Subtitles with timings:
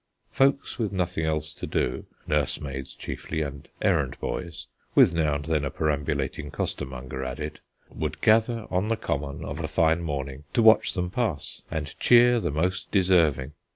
[0.31, 5.63] Folks with nothing else to do, nursemaids chiefly and errand boys, with now and then
[5.63, 7.59] a perambulating costermonger added,
[7.91, 12.39] would gather on the common of a fine morning to watch them pass, and cheer
[12.39, 13.53] the most deserving.